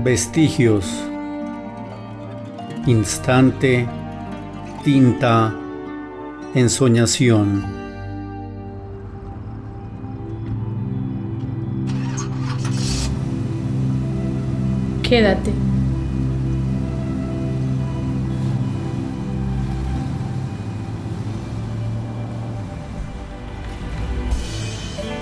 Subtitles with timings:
[0.00, 0.86] Vestigios.
[2.86, 3.86] Instante.
[4.82, 5.54] Tinta.
[6.54, 7.62] Ensoñación.
[15.02, 15.52] Quédate.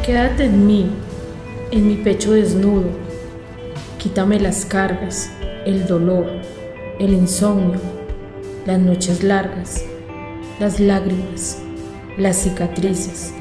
[0.05, 0.91] Quédate en mí,
[1.71, 3.09] en mi pecho desnudo.
[4.01, 5.30] Quítame las cargas,
[5.65, 6.27] el dolor,
[6.98, 7.79] el insomnio,
[8.66, 9.84] las noches largas,
[10.59, 11.59] las lágrimas,
[12.19, 13.33] las cicatrices.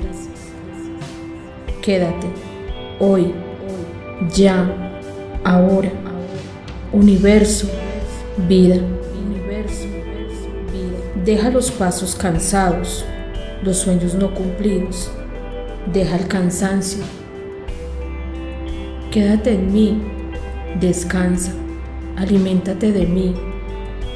[1.82, 2.28] Quédate,
[3.00, 3.34] hoy,
[4.36, 4.70] ya,
[5.44, 5.92] ahora,
[6.92, 7.68] universo,
[8.48, 8.78] vida.
[11.26, 13.06] Deja los pasos cansados,
[13.64, 15.10] los sueños no cumplidos
[15.94, 17.04] deja el cansancio.
[19.12, 20.02] Quédate en mí,
[20.80, 21.52] descansa,
[22.16, 23.36] aliméntate de mí,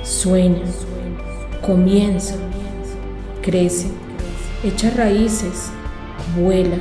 [0.04, 0.62] sueña,
[1.62, 2.36] comienza,
[3.42, 3.88] crece,
[4.64, 5.72] echa raíces,
[6.38, 6.78] vuela,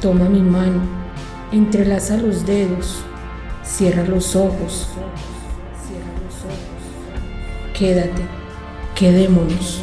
[0.00, 0.82] toma mi mano,
[1.52, 3.00] entrelaza los dedos,
[3.62, 4.88] cierra los ojos,
[7.72, 8.22] quédate,
[8.94, 9.82] quedémonos.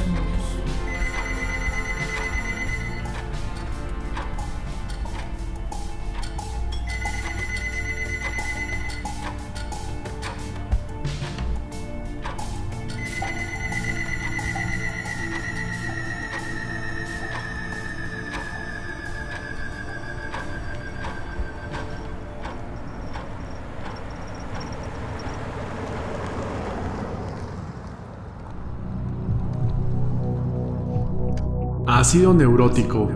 [32.01, 33.07] Ácido neurótico.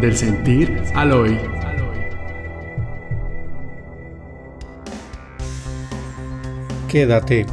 [0.00, 1.36] Del sentir al hoy.
[6.86, 7.46] Quédate.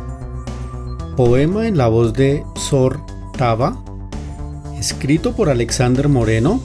[1.16, 3.00] Poema en la voz de Sor
[3.40, 3.75] Tava.
[4.78, 6.62] Escrito por Alexander Moreno.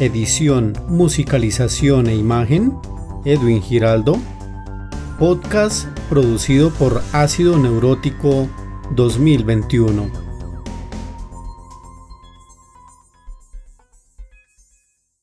[0.00, 2.76] Edición, musicalización e imagen.
[3.24, 4.16] Edwin Giraldo.
[5.16, 8.48] Podcast producido por Ácido Neurótico
[8.96, 10.21] 2021.